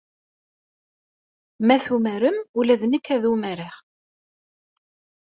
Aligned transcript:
Ma 1.65 1.77
tumarem, 1.83 2.37
ula 2.59 2.75
d 2.81 2.83
nekk 2.87 3.07
ad 3.15 3.23
umareɣ. 3.31 3.75